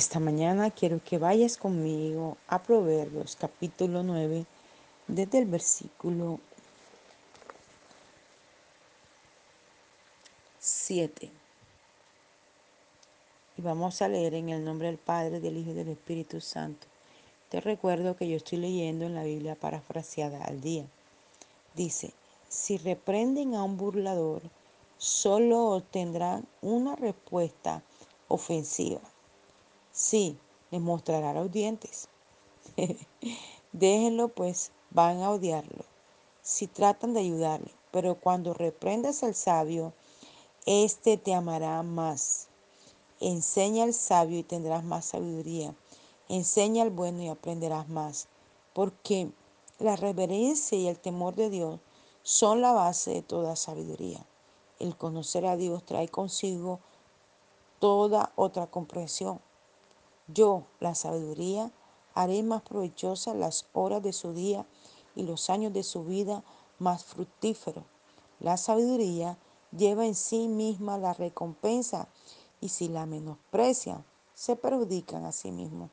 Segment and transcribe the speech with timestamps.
[0.00, 4.46] Esta mañana quiero que vayas conmigo a Proverbios capítulo 9,
[5.06, 6.40] desde el versículo
[10.58, 11.30] 7.
[13.58, 16.86] Y vamos a leer en el nombre del Padre, del Hijo y del Espíritu Santo.
[17.50, 20.86] Te recuerdo que yo estoy leyendo en la Biblia parafraseada al día.
[21.74, 22.14] Dice,
[22.48, 24.40] si reprenden a un burlador,
[24.96, 27.82] solo obtendrán una respuesta
[28.28, 29.02] ofensiva.
[29.92, 30.38] Sí,
[30.70, 32.08] les mostrará los dientes.
[33.72, 35.84] Déjenlo, pues van a odiarlo.
[36.42, 39.92] Si tratan de ayudarle, pero cuando reprendas al sabio,
[40.66, 42.48] éste te amará más.
[43.20, 45.74] Enseña al sabio y tendrás más sabiduría.
[46.28, 48.28] Enseña al bueno y aprenderás más.
[48.72, 49.30] Porque
[49.78, 51.80] la reverencia y el temor de Dios
[52.22, 54.24] son la base de toda sabiduría.
[54.78, 56.78] El conocer a Dios trae consigo
[57.80, 59.40] toda otra comprensión.
[60.34, 61.72] Yo, la sabiduría,
[62.14, 64.66] haré más provechosas las horas de su día
[65.14, 66.44] y los años de su vida
[66.78, 67.84] más fructíferos.
[68.38, 69.38] La sabiduría
[69.76, 72.08] lleva en sí misma la recompensa
[72.60, 75.90] y si la menosprecian, se perjudican a sí mismos.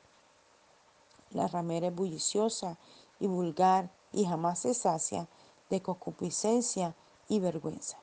[1.32, 2.78] La ramera es bulliciosa
[3.20, 5.28] y vulgar y jamás se sacia
[5.70, 6.96] de concupiscencia
[7.28, 7.98] y vergüenza.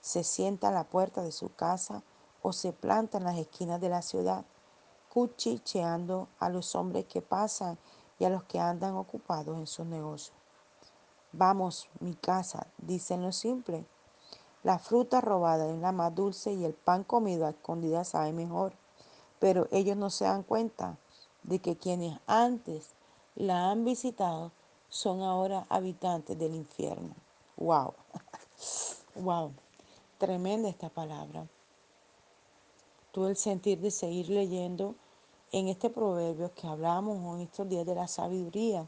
[0.00, 2.02] Se sienta a la puerta de su casa
[2.42, 4.44] o se planta en las esquinas de la ciudad
[5.10, 7.76] cuchicheando a los hombres que pasan
[8.18, 10.36] y a los que andan ocupados en sus negocios.
[11.32, 13.84] Vamos, mi casa, dicen lo simple.
[14.62, 18.72] La fruta robada es la más dulce y el pan comido a escondidas sabe mejor.
[19.38, 20.98] Pero ellos no se dan cuenta
[21.42, 22.90] de que quienes antes
[23.34, 24.52] la han visitado
[24.88, 27.14] son ahora habitantes del infierno.
[27.56, 27.94] ¡Wow!
[29.16, 29.52] ¡Wow!
[30.18, 31.46] Tremenda esta palabra
[33.12, 34.94] tuve el sentir de seguir leyendo
[35.52, 38.86] en este proverbio que hablamos en estos días de la sabiduría.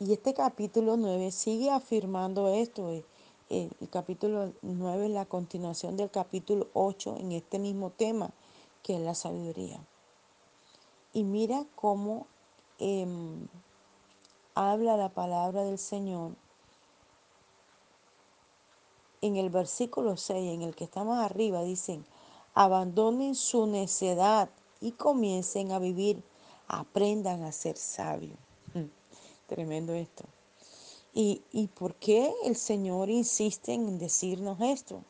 [0.00, 2.90] Y este capítulo 9 sigue afirmando esto.
[2.90, 3.02] Eh,
[3.80, 8.30] el capítulo 9 es la continuación del capítulo 8 en este mismo tema,
[8.82, 9.80] que es la sabiduría.
[11.12, 12.26] Y mira cómo
[12.78, 13.46] em,
[14.54, 16.32] habla la palabra del Señor
[19.20, 22.04] en el versículo 6, en el que estamos arriba, dicen,
[22.54, 24.48] abandonen su necedad
[24.80, 26.22] y comiencen a vivir,
[26.68, 28.38] aprendan a ser sabios.
[29.46, 30.24] Tremendo esto.
[31.12, 35.02] ¿Y, ¿Y por qué el Señor insiste en decirnos esto?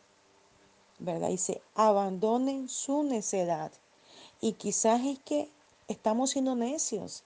[0.98, 1.28] ¿Verdad?
[1.28, 3.72] Dice, abandonen su necedad.
[4.40, 5.50] Y quizás es que
[5.88, 7.24] estamos siendo necios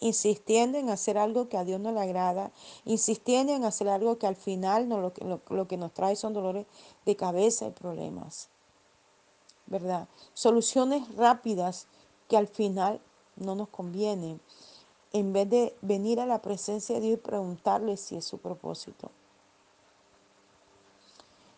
[0.00, 2.52] insistiendo en hacer algo que a Dios no le agrada,
[2.84, 6.32] insistiendo en hacer algo que al final no, lo, lo, lo que nos trae son
[6.32, 6.66] dolores
[7.04, 8.48] de cabeza y problemas.
[9.68, 10.08] ¿Verdad?
[10.34, 11.86] Soluciones rápidas
[12.28, 13.00] que al final
[13.36, 14.40] no nos convienen,
[15.12, 19.10] en vez de venir a la presencia de Dios y preguntarle si es su propósito.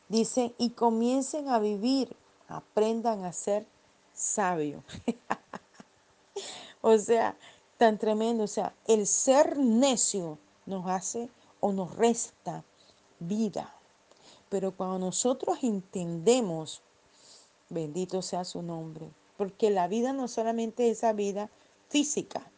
[0.08, 2.16] Dicen, y comiencen a vivir,
[2.48, 3.66] aprendan a ser
[4.12, 4.82] sabios.
[6.80, 7.36] o sea,
[7.78, 8.44] tan tremendo.
[8.44, 12.64] O sea, el ser necio nos hace o nos resta
[13.18, 13.74] vida.
[14.48, 16.82] Pero cuando nosotros entendemos,
[17.70, 21.48] bendito sea su nombre, porque la vida no solamente es esa vida
[21.88, 22.50] física,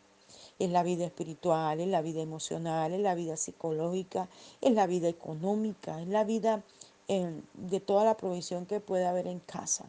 [0.59, 4.29] es la vida espiritual, es la vida emocional, es la vida psicológica,
[4.61, 6.63] es la vida económica, es la vida
[7.09, 9.85] eh, de toda la provisión que puede haber en casa.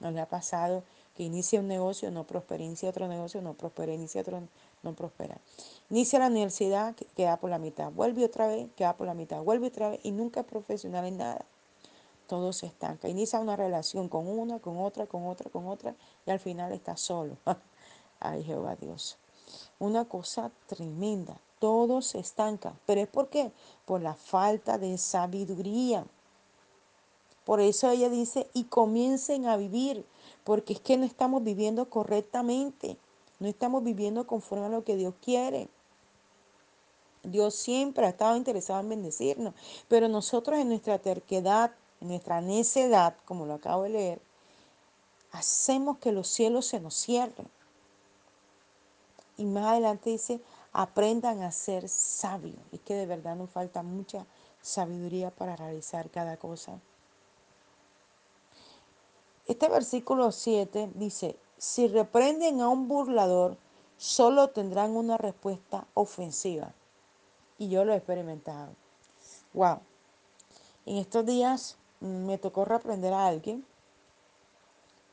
[0.00, 0.82] ¿No le ha pasado
[1.16, 4.42] que inicia un negocio, no prospera, inicia otro negocio, no prospera, inicia otro,
[4.82, 5.38] no prospera.
[5.90, 9.68] Inicia la universidad, queda por la mitad, vuelve otra vez, queda por la mitad, vuelve
[9.68, 11.44] otra vez y nunca es profesional en nada.
[12.32, 13.10] Todo se estanca.
[13.10, 15.94] Inicia una relación con una, con otra, con otra, con otra
[16.24, 17.36] y al final está solo.
[18.20, 19.18] Ay, Jehová Dios.
[19.78, 21.38] Una cosa tremenda.
[21.58, 22.72] Todo se estanca.
[22.86, 23.52] ¿Pero es por qué?
[23.84, 26.06] Por la falta de sabiduría.
[27.44, 30.06] Por eso ella dice, y comiencen a vivir
[30.42, 32.96] porque es que no estamos viviendo correctamente,
[33.40, 35.68] no estamos viviendo conforme a lo que Dios quiere.
[37.24, 39.52] Dios siempre ha estado interesado en bendecirnos,
[39.86, 41.72] pero nosotros en nuestra terquedad,
[42.02, 44.22] en nuestra necedad, como lo acabo de leer,
[45.30, 47.48] hacemos que los cielos se nos cierren.
[49.36, 50.40] Y más adelante dice,
[50.72, 52.58] aprendan a ser sabios.
[52.72, 54.26] Es que de verdad nos falta mucha
[54.60, 56.80] sabiduría para realizar cada cosa.
[59.46, 63.56] Este versículo 7 dice, si reprenden a un burlador,
[63.96, 66.74] solo tendrán una respuesta ofensiva.
[67.58, 68.74] Y yo lo he experimentado.
[69.52, 69.78] Wow.
[70.84, 73.64] En estos días me tocó reprender a alguien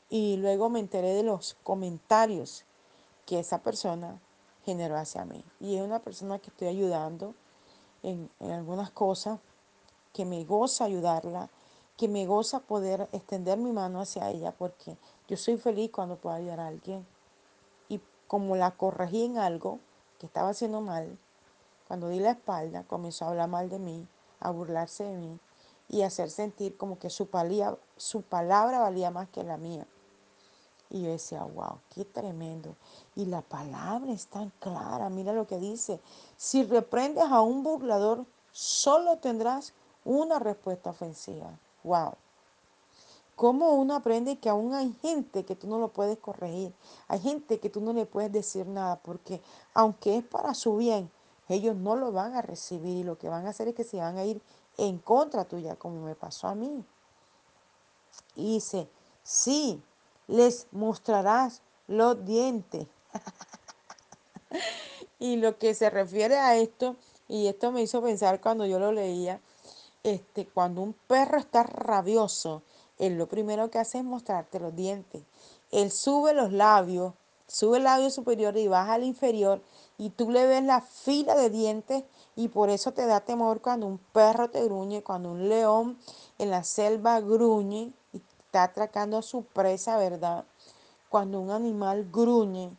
[0.09, 2.65] Y luego me enteré de los comentarios
[3.27, 4.19] que esa persona
[4.65, 5.43] generó hacia mí.
[5.59, 7.35] Y es una persona que estoy ayudando
[8.01, 9.39] en, en algunas cosas,
[10.11, 11.49] que me goza ayudarla,
[11.95, 14.97] que me goza poder extender mi mano hacia ella, porque
[15.27, 17.05] yo soy feliz cuando puedo ayudar a alguien.
[17.87, 19.77] Y como la corregí en algo
[20.17, 21.19] que estaba haciendo mal,
[21.87, 24.07] cuando di la espalda, comenzó a hablar mal de mí,
[24.39, 25.39] a burlarse de mí
[25.89, 27.27] y hacer sentir como que su,
[27.97, 29.87] su palabra valía más que la mía.
[30.91, 32.75] Y yo decía, wow, qué tremendo.
[33.15, 35.99] Y la palabra es tan clara, mira lo que dice.
[36.37, 41.51] Si reprendes a un burlador, solo tendrás una respuesta ofensiva.
[41.83, 42.13] Wow.
[43.35, 46.73] ¿Cómo uno aprende que aún hay gente que tú no lo puedes corregir?
[47.07, 49.41] Hay gente que tú no le puedes decir nada porque
[49.73, 51.09] aunque es para su bien,
[51.47, 53.97] ellos no lo van a recibir y lo que van a hacer es que se
[53.97, 54.41] van a ir
[54.79, 56.83] en contra tuya, como me pasó a mí.
[58.35, 58.89] Y dice,
[59.23, 59.81] sí,
[60.27, 62.87] les mostrarás los dientes.
[65.19, 66.95] y lo que se refiere a esto,
[67.27, 69.41] y esto me hizo pensar cuando yo lo leía,
[70.03, 72.63] este, cuando un perro está rabioso,
[72.97, 75.23] él lo primero que hace es mostrarte los dientes.
[75.71, 77.13] Él sube los labios,
[77.47, 79.61] sube el labio superior y baja al inferior
[79.97, 82.03] y tú le ves la fila de dientes
[82.39, 85.99] y por eso te da temor cuando un perro te gruñe, cuando un león
[86.37, 90.45] en la selva gruñe y está atracando a su presa, ¿verdad?
[91.09, 92.71] Cuando un animal gruñe,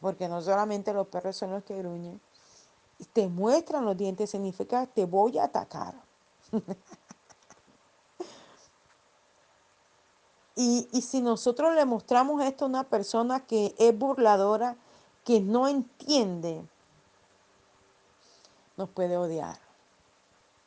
[0.00, 2.22] porque no solamente los perros son los que gruñen,
[3.12, 5.94] te muestran los dientes, significa te voy a atacar.
[10.56, 14.78] y, y si nosotros le mostramos esto a una persona que es burladora,
[15.22, 16.66] que no entiende,
[18.76, 19.58] nos puede odiar.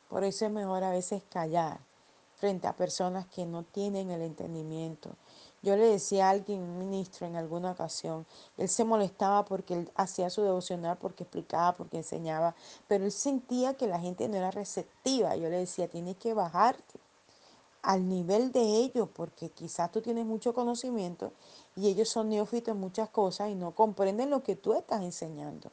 [0.08, 1.80] Por eso es mejor a veces callar
[2.36, 5.10] frente a personas que no tienen el entendimiento.
[5.62, 8.26] Yo le decía a alguien, un ministro, en alguna ocasión,
[8.56, 12.54] él se molestaba porque él hacía su devocional, porque explicaba, porque enseñaba,
[12.86, 15.34] pero él sentía que la gente no era receptiva.
[15.34, 17.00] Yo le decía, tienes que bajarte
[17.82, 21.32] al nivel de ellos, porque quizás tú tienes mucho conocimiento
[21.74, 25.70] y ellos son neófitos en muchas cosas y no comprenden lo que tú estás enseñando.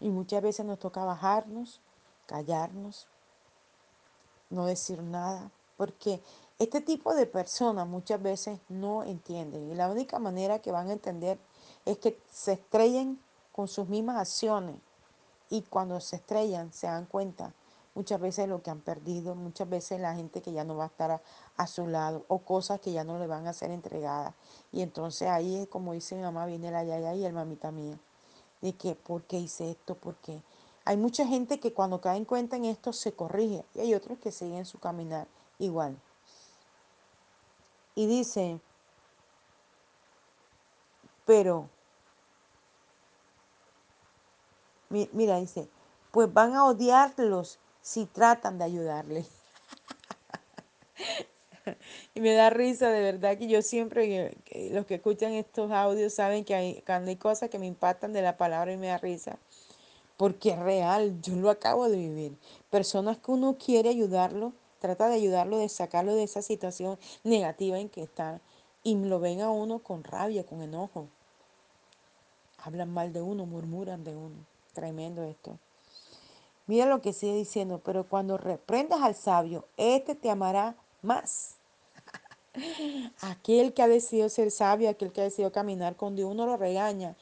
[0.00, 1.80] Y muchas veces nos toca bajarnos,
[2.26, 3.06] callarnos,
[4.50, 6.22] no decir nada, porque
[6.58, 10.94] este tipo de personas muchas veces no entienden y la única manera que van a
[10.94, 11.38] entender
[11.84, 13.20] es que se estrellen
[13.52, 14.76] con sus mismas acciones
[15.50, 17.52] y cuando se estrellan se dan cuenta
[17.94, 20.88] muchas veces lo que han perdido, muchas veces la gente que ya no va a
[20.88, 21.22] estar
[21.56, 24.34] a, su lado o cosas que ya no le van a ser entregadas.
[24.70, 27.98] Y entonces ahí como dice mi mamá, viene la yaya y el mamita mía,
[28.66, 29.94] de que, ¿por qué hice esto?
[29.94, 30.42] ¿Por qué?
[30.84, 34.18] Hay mucha gente que cuando cae en cuenta en esto se corrige y hay otros
[34.18, 35.28] que siguen su caminar
[35.60, 35.96] igual.
[37.94, 38.60] Y dice,
[41.24, 41.68] pero,
[44.90, 45.68] mira, dice,
[46.10, 49.24] pues van a odiarlos si tratan de ayudarle.
[52.14, 54.36] y me da risa, de verdad que yo siempre,
[54.70, 58.22] los que escuchan estos audios saben que hay, cuando hay cosas que me impactan de
[58.22, 59.38] la palabra y me da risa.
[60.16, 62.36] Porque es real, yo lo acabo de vivir.
[62.70, 67.90] Personas que uno quiere ayudarlo, trata de ayudarlo, de sacarlo de esa situación negativa en
[67.90, 68.40] que está.
[68.82, 71.08] Y lo ven a uno con rabia, con enojo.
[72.58, 74.36] Hablan mal de uno, murmuran de uno.
[74.72, 75.58] Tremendo esto.
[76.66, 81.55] Mira lo que sigue diciendo, pero cuando reprendas al sabio, éste te amará más.
[83.20, 86.56] Aquel que ha decidido ser sabio, aquel que ha decidido caminar con Dios, uno lo
[86.56, 87.16] regaña.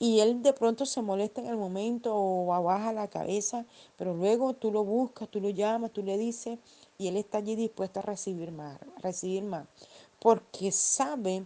[0.00, 3.66] Y él de pronto se molesta en el momento o baja la cabeza,
[3.96, 6.58] pero luego tú lo buscas, tú lo llamas, tú le dices
[6.98, 9.66] y él está allí dispuesto a recibir más, recibir más.
[10.20, 11.44] Porque sabe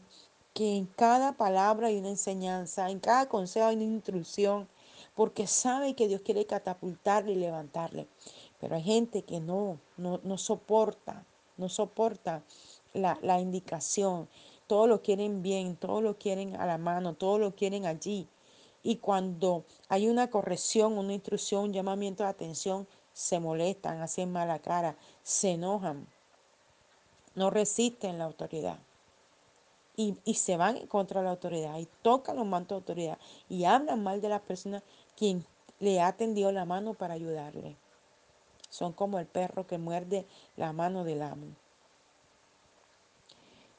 [0.53, 4.69] que en cada palabra hay una enseñanza, en cada consejo hay una instrucción,
[5.15, 8.07] porque sabe que Dios quiere catapultarle y levantarle.
[8.61, 11.25] Pero hay gente que no, no, no soporta,
[11.57, 12.43] no soporta
[12.95, 14.29] la, la indicación.
[14.67, 18.29] Todo lo quieren bien, todo lo quieren a la mano, todo lo quieren allí.
[18.83, 24.59] Y cuando hay una corrección, una instrucción, un llamamiento de atención, se molestan, hacen mala
[24.59, 26.07] cara, se enojan,
[27.35, 28.79] no resisten la autoridad.
[29.95, 33.19] Y, y, se van contra la autoridad y tocan los mantos de autoridad
[33.51, 34.83] y hablan mal de la persona
[35.17, 35.45] quien
[35.81, 37.77] le ha tendido la mano para ayudarle.
[38.71, 41.49] Son como el perro que muerde la mano del amo.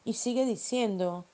[0.05, 1.25] Y sigue diciendo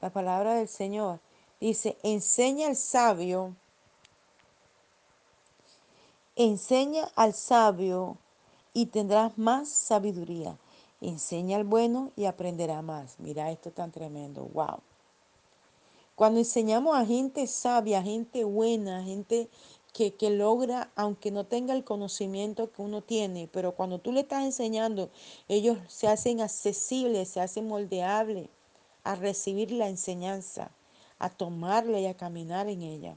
[0.00, 1.20] la palabra del Señor.
[1.60, 3.54] Dice, enseña al sabio,
[6.36, 8.18] enseña al sabio
[8.74, 10.58] y tendrás más sabiduría.
[11.00, 13.18] Enseña al bueno y aprenderá más.
[13.18, 14.42] Mira esto tan tremendo.
[14.52, 14.80] Wow.
[16.14, 19.48] Cuando enseñamos a gente sabia, gente buena, gente
[19.92, 24.44] que, logra, aunque no tenga el conocimiento que uno tiene, pero cuando tú le estás
[24.44, 25.10] enseñando,
[25.48, 28.48] ellos se hacen accesibles, se hacen moldeables
[29.04, 30.70] a recibir la enseñanza,
[31.18, 33.16] a tomarla y a caminar en ella.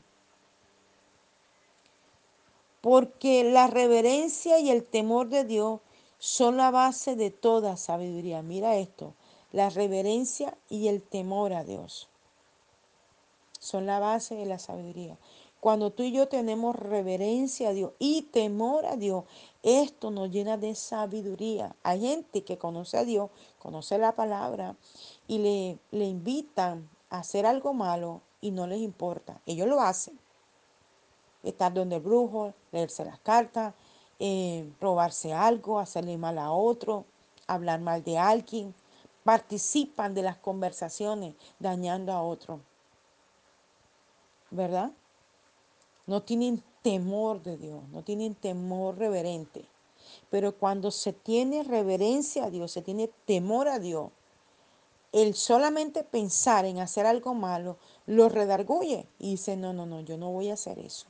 [2.81, 5.79] Porque la reverencia y el temor de Dios
[6.19, 8.41] son la base de toda sabiduría.
[8.41, 9.13] Mira esto,
[9.51, 12.09] la reverencia y el temor a Dios
[13.59, 15.17] son la base de la sabiduría.
[15.65, 19.23] Cuando tú y yo tenemos reverencia a Dios y temor a Dios,
[19.63, 21.75] esto nos llena de sabiduría.
[21.81, 24.75] Hay gente que conoce a Dios, conoce la palabra
[25.27, 29.41] y le, le invitan a hacer algo malo y no les importa.
[29.47, 30.19] Ellos lo hacen.
[31.41, 33.73] Estar donde el brujo, leerse las cartas,
[34.19, 37.05] eh, robarse algo, hacerle mal a otro,
[37.47, 38.75] hablar mal de alguien.
[39.23, 42.59] Participan de las conversaciones dañando a otro.
[44.51, 44.91] ¿verdad?
[46.07, 49.65] No tienen temor de Dios, no tienen temor reverente.
[50.29, 54.11] Pero cuando se tiene reverencia a Dios, se tiene temor a Dios,
[55.11, 60.17] el solamente pensar en hacer algo malo lo redarguye y dice, no, no, no, yo
[60.17, 61.07] no voy a hacer eso.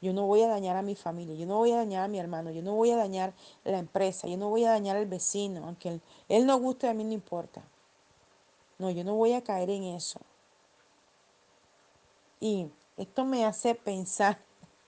[0.00, 2.18] Yo no voy a dañar a mi familia, yo no voy a dañar a mi
[2.18, 3.32] hermano, yo no voy a dañar
[3.64, 7.02] la empresa, yo no voy a dañar al vecino, aunque él, no guste, a mí
[7.04, 7.62] no importa.
[8.78, 10.20] No, yo no voy a caer en eso.
[12.38, 12.68] Y
[12.98, 14.38] esto me hace pensar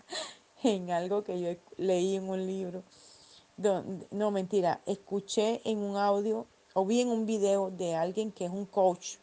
[0.62, 2.82] en algo que yo leí en un libro.
[3.56, 8.50] No, mentira, escuché en un audio o vi en un video de alguien que es
[8.50, 9.16] un coach,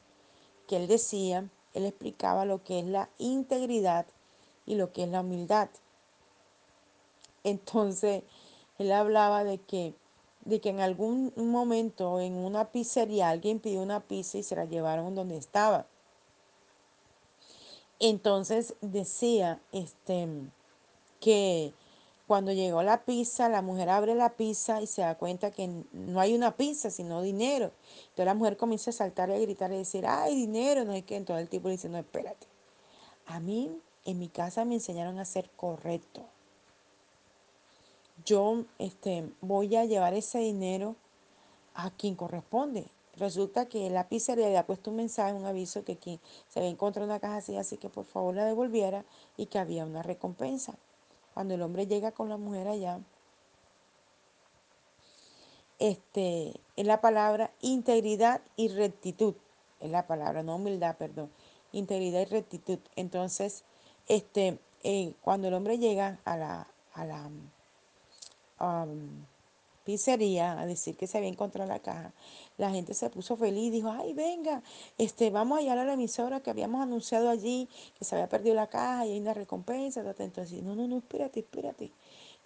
[0.68, 4.06] que él decía, él explicaba lo que es la integridad
[4.66, 5.70] y lo que es la humildad.
[7.44, 8.24] Entonces,
[8.78, 9.96] él hablaba de que,
[10.46, 14.66] de que en algún momento en una pizzería alguien pidió una pizza y se la
[14.66, 15.88] llevaron donde estaba.
[18.00, 20.28] Entonces decía este,
[21.20, 21.74] que
[22.28, 26.20] cuando llegó la pizza, la mujer abre la pizza y se da cuenta que no
[26.20, 27.72] hay una pizza, sino dinero.
[28.10, 31.04] Entonces la mujer comienza a saltar y a gritar y decir, ay, dinero, no hay
[31.04, 31.16] que.
[31.16, 32.46] Entonces el tipo le dice, no, espérate.
[33.28, 33.72] A mí
[34.06, 36.26] en mi casa me enseñaron a ser correcto.
[38.26, 40.96] Yo este, voy a llevar ese dinero
[41.76, 42.86] a quien corresponde.
[43.18, 46.20] Resulta que la pizzería había puesto un mensaje, un aviso que quien
[46.50, 49.06] se había encontrado una caja así, así que por favor la devolviera
[49.38, 50.76] y que había una recompensa.
[51.34, 53.00] Cuando el hombre llega con la mujer allá,
[55.80, 59.36] este, es la palabra integridad y rectitud.
[59.80, 61.32] Es la palabra, no humildad, perdón.
[61.72, 62.80] Integridad y rectitud.
[62.96, 63.64] Entonces,
[64.08, 67.30] este, eh, cuando el hombre llega a la, a la
[69.88, 72.12] pizzería a decir que se había encontrado la caja,
[72.58, 74.62] la gente se puso feliz, dijo, ay, venga,
[74.98, 78.54] este, vamos a llegar a la emisora que habíamos anunciado allí, que se había perdido
[78.54, 80.02] la caja y hay una recompensa.
[80.20, 81.90] Entonces, no, no, no, espérate, espérate.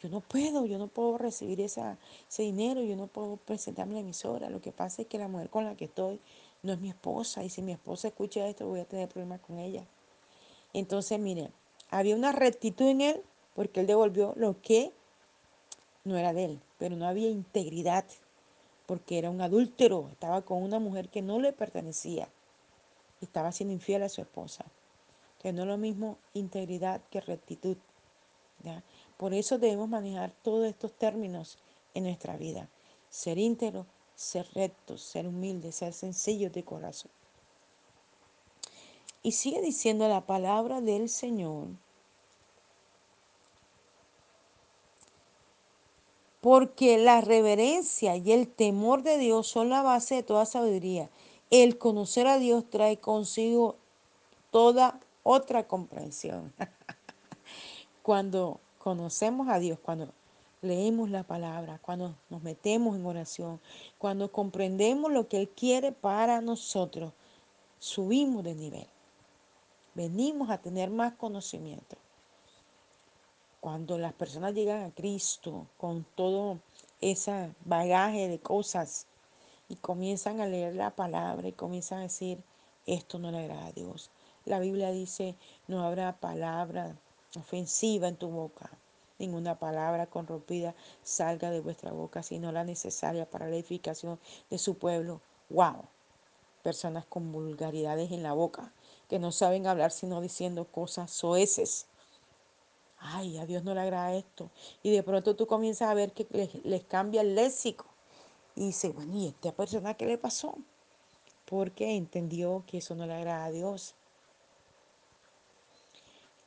[0.03, 1.97] Yo no puedo, yo no puedo recibir ese
[2.37, 4.51] dinero, yo no puedo presentarme a la emisora.
[4.51, 6.19] Lo que pasa es que la mujer con la que estoy
[6.61, 9.57] no es mi esposa y si mi esposa escucha esto voy a tener problemas con
[9.57, 9.83] ella.
[10.73, 11.49] Entonces, mire,
[11.89, 13.23] había una rectitud en él
[13.55, 14.91] porque él devolvió lo que
[16.03, 18.05] no era de él, pero no había integridad,
[18.87, 22.27] porque era un adúltero, estaba con una mujer que no le pertenecía,
[23.21, 24.65] estaba siendo infiel a su esposa.
[25.33, 27.77] Entonces no es lo mismo integridad que rectitud.
[29.17, 31.59] Por eso debemos manejar todos estos términos
[31.93, 32.67] en nuestra vida.
[33.11, 33.85] Ser íntegro,
[34.15, 37.11] ser recto, ser humilde, ser sencillo de corazón.
[39.21, 41.67] Y sigue diciendo la palabra del Señor
[46.41, 51.09] porque la reverencia y el temor de Dios son la base de toda sabiduría.
[51.51, 53.75] El conocer a Dios trae consigo
[54.49, 56.51] toda otra comprensión.
[58.01, 60.09] cuando conocemos a Dios, cuando
[60.61, 63.59] leemos la palabra, cuando nos metemos en oración,
[63.99, 67.13] cuando comprendemos lo que Él quiere para nosotros,
[67.77, 68.87] subimos de nivel.
[69.93, 71.97] Venimos a tener más conocimiento.
[73.61, 76.57] Cuando las personas llegan a Cristo con todo
[76.99, 79.05] ese bagaje de cosas
[79.69, 82.41] y comienzan a leer la palabra y comienzan a decir,
[82.87, 84.09] esto no le agrada a Dios.
[84.45, 85.35] La Biblia dice,
[85.67, 86.97] no habrá palabra
[87.37, 88.71] ofensiva en tu boca.
[89.19, 94.79] Ninguna palabra corrompida salga de vuestra boca, sino la necesaria para la edificación de su
[94.79, 95.21] pueblo.
[95.51, 95.85] ¡Wow!
[96.63, 98.73] Personas con vulgaridades en la boca,
[99.07, 101.85] que no saben hablar sino diciendo cosas soeces
[103.01, 104.49] ay, a Dios no le agrada esto.
[104.83, 106.27] Y de pronto tú comienzas a ver que
[106.63, 107.85] les, cambia el léxico.
[108.55, 110.55] Y dice, bueno, ¿y esta persona qué le pasó?
[111.45, 113.95] Porque entendió que eso no le agrada a Dios.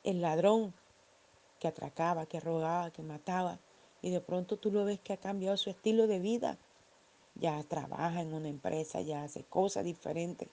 [0.03, 0.73] El ladrón
[1.59, 3.59] que atracaba, que rogaba, que mataba,
[4.01, 6.57] y de pronto tú lo ves que ha cambiado su estilo de vida.
[7.35, 10.47] Ya trabaja en una empresa, ya hace cosas diferentes.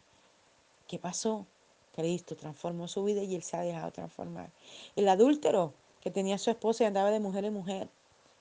[0.88, 1.46] ¿Qué pasó?
[1.94, 4.50] Cristo transformó su vida y él se ha dejado transformar.
[4.96, 7.88] El adúltero que tenía su esposa y andaba de mujer en mujer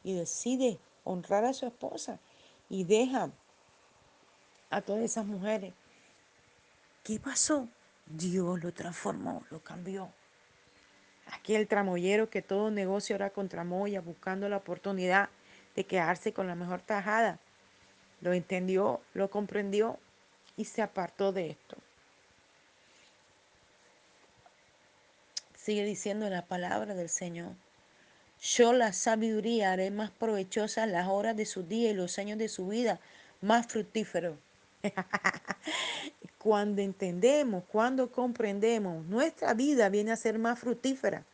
[0.03, 2.19] y decide honrar a su esposa
[2.69, 3.31] y deja
[4.71, 5.73] a todas esas mujeres.
[7.03, 7.67] ¿Qué pasó?
[8.07, 10.09] Dios lo transformó, lo cambió.
[11.27, 15.29] Aquel tramoyero que todo negocio era con tramoya, buscando la oportunidad
[15.75, 17.39] de quedarse con la mejor tajada,
[18.21, 19.97] lo entendió, lo comprendió
[20.57, 21.77] y se apartó de esto.
[25.63, 27.51] Sigue diciendo la palabra del Señor.
[28.41, 32.49] Yo la sabiduría haré más provechosa las horas de su día y los años de
[32.49, 32.99] su vida
[33.41, 34.39] más fructíferos.
[36.39, 41.25] cuando entendemos, cuando comprendemos, nuestra vida viene a ser más fructífera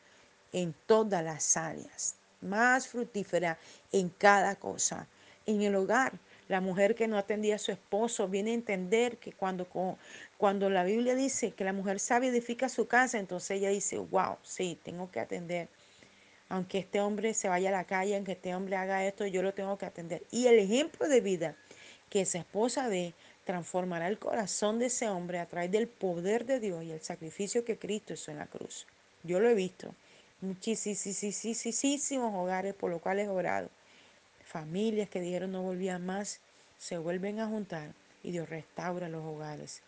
[0.52, 3.56] en todas las áreas, más fructífera
[3.92, 5.06] en cada cosa.
[5.46, 6.12] En el hogar,
[6.48, 9.66] la mujer que no atendía a su esposo viene a entender que cuando,
[10.38, 14.36] cuando la Biblia dice que la mujer sabia edifica su casa, entonces ella dice, wow,
[14.42, 15.68] sí, tengo que atender.
[16.48, 19.52] Aunque este hombre se vaya a la calle, aunque este hombre haga esto, yo lo
[19.52, 20.22] tengo que atender.
[20.30, 21.56] Y el ejemplo de vida
[22.08, 23.12] que esa esposa ve
[23.44, 27.64] transformará el corazón de ese hombre a través del poder de Dios y el sacrificio
[27.64, 28.86] que Cristo hizo en la cruz.
[29.22, 29.94] Yo lo he visto.
[30.40, 33.68] Muchísimos hogares por los cuales he orado.
[34.48, 36.40] Familias que dijeron no volvían más,
[36.78, 39.82] se vuelven a juntar y Dios restaura los hogares.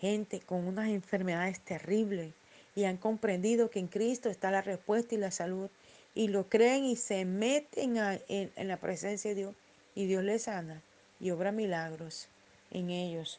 [0.00, 2.34] Gente con unas enfermedades terribles
[2.74, 5.70] y han comprendido que en Cristo está la respuesta y la salud
[6.16, 9.54] y lo creen y se meten en, en la presencia de Dios
[9.94, 10.82] y Dios les sana
[11.20, 12.26] y obra milagros
[12.72, 13.38] en ellos.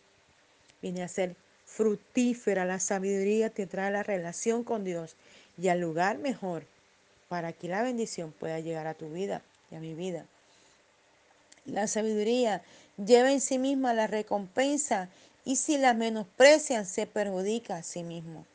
[0.82, 5.18] Viene a ser fructífera la sabiduría te trae la relación con Dios
[5.62, 6.66] y al lugar mejor
[7.36, 10.26] para que la bendición pueda llegar a tu vida y a mi vida.
[11.66, 12.64] La sabiduría
[12.96, 15.10] lleva en sí misma la recompensa
[15.44, 18.46] y si la menosprecian se perjudica a sí mismo.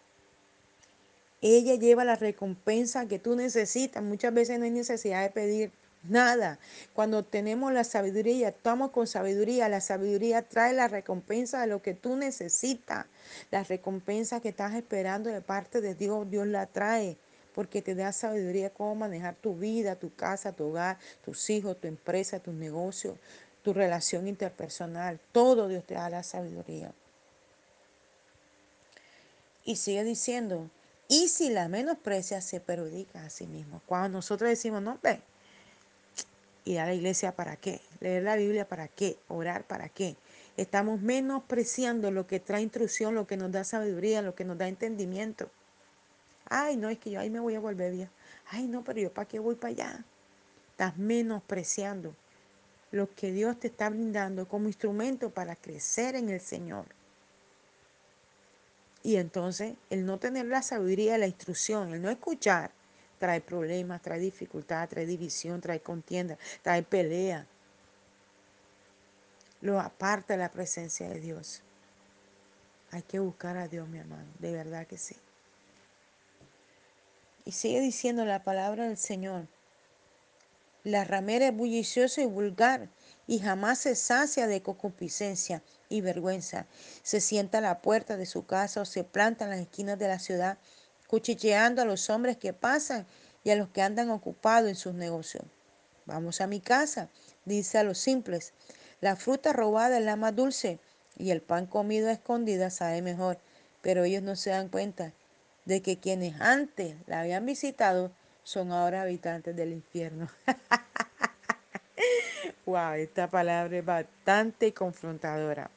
[1.43, 4.03] Ella lleva la recompensa que tú necesitas.
[4.03, 6.59] Muchas veces no hay necesidad de pedir nada.
[6.95, 11.83] Cuando tenemos la sabiduría y actuamos con sabiduría, la sabiduría trae la recompensa de lo
[11.83, 13.05] que tú necesitas.
[13.51, 17.19] La recompensa que estás esperando de parte de Dios, Dios la trae.
[17.61, 21.89] Porque te da sabiduría cómo manejar tu vida, tu casa, tu hogar, tus hijos, tu
[21.89, 23.19] empresa, tus negocios,
[23.63, 25.21] tu relación interpersonal.
[25.31, 26.91] Todo Dios te da la sabiduría.
[29.63, 30.71] Y sigue diciendo,
[31.07, 33.83] y si la menosprecia, se perjudica a sí mismo.
[33.85, 35.21] Cuando nosotros decimos, no, ve,
[36.65, 40.17] ir a la iglesia para qué, leer la Biblia para qué, orar para qué.
[40.57, 44.67] Estamos menospreciando lo que trae instrucción, lo que nos da sabiduría, lo que nos da
[44.67, 45.51] entendimiento.
[46.53, 48.11] Ay, no, es que yo ahí me voy a volver bien.
[48.51, 50.05] Ay, no, pero yo para qué voy para allá.
[50.73, 52.13] Estás menospreciando
[52.91, 56.87] lo que Dios te está brindando como instrumento para crecer en el Señor.
[59.05, 62.73] Y entonces, el no tener la sabiduría, la instrucción, el no escuchar,
[63.21, 67.47] trae problemas, trae dificultad, trae división, trae contienda, trae pelea.
[69.61, 71.63] Lo aparta de la presencia de Dios.
[72.91, 75.15] Hay que buscar a Dios, mi hermano, de verdad que sí.
[77.51, 79.49] Sigue diciendo la palabra del Señor.
[80.85, 82.89] La ramera es bulliciosa y vulgar
[83.27, 86.67] y jamás se sacia de concupiscencia y vergüenza.
[87.03, 90.09] Se sienta a la puerta de su casa o se planta en las esquinas de
[90.09, 90.59] la ciudad,
[91.07, 93.07] cuchicheando a los hombres que pasan
[93.43, 95.45] y a los que andan ocupados en sus negocios.
[96.07, 97.09] Vamos a mi casa,
[97.45, 98.53] dice a los simples.
[99.01, 100.79] La fruta robada es la más dulce
[101.19, 103.39] y el pan comido a escondidas sabe mejor,
[103.83, 105.13] pero ellos no se dan cuenta
[105.65, 108.11] de que quienes antes la habían visitado
[108.43, 110.29] son ahora habitantes del infierno.
[112.67, 115.71] wow, esta palabra es bastante confrontadora.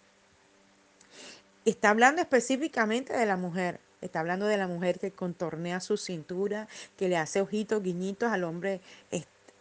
[1.66, 3.80] Está hablando específicamente de la mujer.
[4.02, 6.68] Está hablando de la mujer que contornea su cintura,
[6.98, 8.82] que le hace ojitos, guiñitos al hombre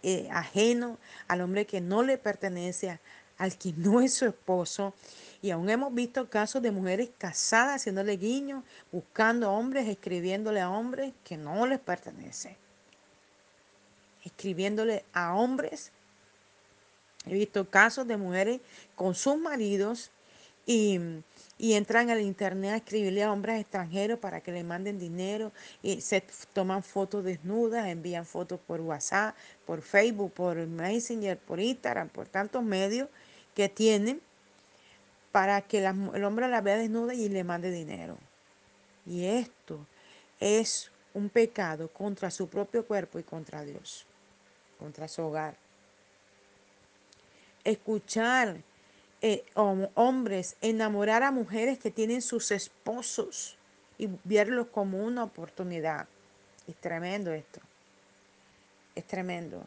[0.02, 2.98] eh, ajeno, al hombre que no le pertenece,
[3.38, 4.94] al que no es su esposo.
[5.42, 11.12] Y aún hemos visto casos de mujeres casadas haciéndole guiños, buscando hombres, escribiéndole a hombres
[11.24, 12.57] que no les pertenecen.
[14.24, 15.90] Escribiéndole a hombres.
[17.26, 18.61] He visto casos de mujeres
[18.94, 20.12] con sus maridos
[20.64, 21.00] y,
[21.59, 25.50] y entran al internet a escribirle a hombres extranjeros para que le manden dinero
[25.83, 29.35] y se toman fotos desnudas, envían fotos por WhatsApp,
[29.66, 33.09] por Facebook, por Messenger, por Instagram, por tantos medios
[33.55, 34.20] que tienen
[35.32, 38.18] para que el hombre la vea desnuda y le mande dinero.
[39.06, 39.86] Y esto
[40.38, 44.06] es un pecado contra su propio cuerpo y contra Dios,
[44.78, 45.56] contra su hogar.
[47.64, 48.62] Escuchar
[49.20, 49.44] eh,
[49.94, 53.56] hombres enamorar a mujeres que tienen sus esposos
[53.98, 56.08] y verlos como una oportunidad.
[56.66, 57.60] Es tremendo esto.
[58.94, 59.66] Es tremendo.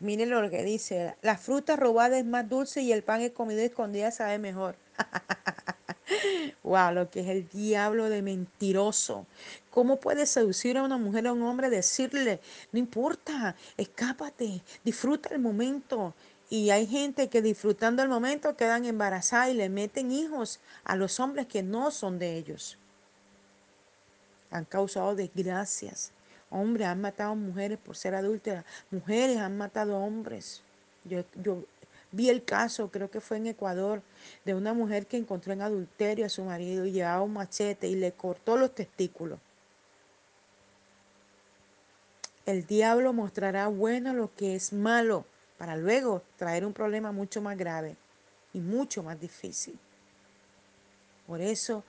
[0.00, 3.60] Miren lo que dice, la fruta robada es más dulce y el pan es comido
[3.60, 4.76] escondida sabe mejor.
[6.62, 9.26] wow, lo que es el diablo de mentiroso.
[9.70, 15.30] ¿Cómo puede seducir a una mujer o a un hombre decirle, no importa, escápate, disfruta
[15.30, 16.14] el momento?
[16.48, 21.18] Y hay gente que disfrutando el momento quedan embarazadas y le meten hijos a los
[21.18, 22.78] hombres que no son de ellos.
[24.50, 26.12] Han causado desgracias.
[26.50, 28.64] Hombres han matado mujeres por ser adúlteras.
[28.90, 30.62] Mujeres han matado hombres.
[31.04, 31.64] Yo, yo
[32.10, 34.02] vi el caso, creo que fue en Ecuador,
[34.44, 37.96] de una mujer que encontró en adulterio a su marido y llevaba un machete y
[37.96, 39.38] le cortó los testículos.
[42.46, 45.26] El diablo mostrará bueno lo que es malo
[45.58, 47.96] para luego traer un problema mucho más grave
[48.54, 49.78] y mucho más difícil.
[51.26, 51.84] Por eso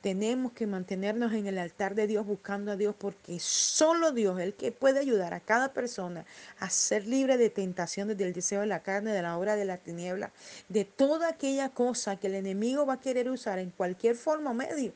[0.00, 4.46] tenemos que mantenernos en el altar de Dios buscando a Dios porque solo Dios es
[4.46, 6.24] el que puede ayudar a cada persona
[6.58, 9.76] a ser libre de tentaciones del deseo de la carne, de la obra de la
[9.76, 10.32] tiniebla,
[10.68, 14.54] de toda aquella cosa que el enemigo va a querer usar en cualquier forma o
[14.54, 14.92] medio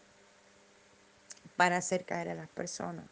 [1.56, 3.04] para hacer caer a las personas.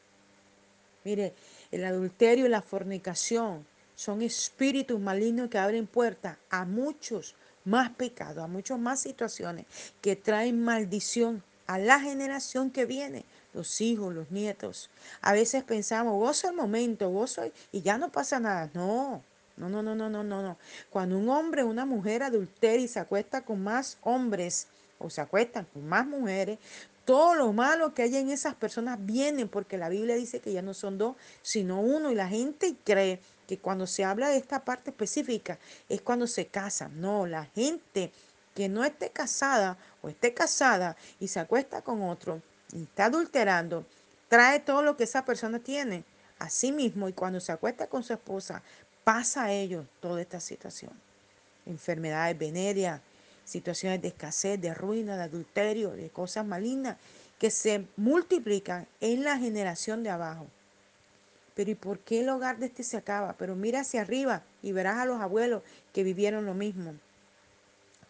[1.05, 1.35] Mire,
[1.71, 8.43] el adulterio y la fornicación son espíritus malignos que abren puertas a muchos más pecados,
[8.43, 9.67] a muchas más situaciones
[10.01, 14.91] que traen maldición a la generación que viene, los hijos, los nietos.
[15.21, 18.71] A veces pensamos, gozo el momento, gozo y ya no pasa nada.
[18.75, 19.23] No,
[19.57, 20.57] no, no, no, no, no, no.
[20.91, 25.21] Cuando un hombre o una mujer adultera y se acuesta con más hombres o se
[25.21, 26.59] acuestan con más mujeres,
[27.05, 30.63] todo lo malo que hay en esas personas viene porque la Biblia dice que ya
[30.63, 34.65] no son dos, sino uno y la gente cree que cuando se habla de esta
[34.65, 37.01] parte específica es cuando se casan.
[37.01, 38.13] No, la gente
[38.55, 43.87] que no esté casada o esté casada y se acuesta con otro y está adulterando,
[44.29, 46.05] trae todo lo que esa persona tiene
[46.39, 48.63] a sí mismo y cuando se acuesta con su esposa
[49.05, 50.93] pasa a ellos toda esta situación.
[51.67, 53.01] Enfermedades venéreas,
[53.45, 56.97] situaciones de escasez, de ruina, de adulterio, de cosas malignas
[57.39, 60.47] que se multiplican en la generación de abajo.
[61.55, 63.35] Pero ¿y por qué el hogar de este se acaba?
[63.35, 65.63] Pero mira hacia arriba y verás a los abuelos
[65.93, 66.95] que vivieron lo mismo.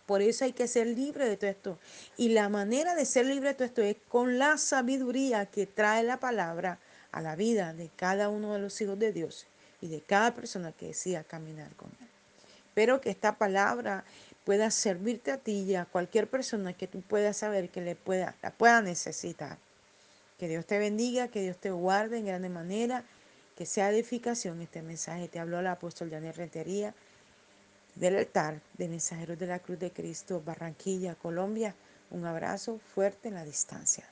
[0.07, 1.79] Por eso hay que ser libre de todo esto.
[2.17, 6.03] Y la manera de ser libre de todo esto es con la sabiduría que trae
[6.03, 6.79] la palabra
[7.13, 9.47] a la vida de cada uno de los hijos de Dios
[9.81, 12.09] y de cada persona que decida caminar con Él.
[12.69, 14.05] Espero que esta palabra
[14.45, 18.35] pueda servirte a ti y a cualquier persona que tú puedas saber que le pueda,
[18.43, 19.59] la pueda necesitar.
[20.39, 23.05] Que Dios te bendiga, que Dios te guarde en grande manera,
[23.57, 25.29] que sea edificación este mensaje.
[25.29, 26.95] Te habló el apóstol Daniel Rentería
[27.95, 31.75] del altar de Mensajeros de la Cruz de Cristo, Barranquilla, Colombia.
[32.11, 34.05] Un abrazo fuerte en la distancia.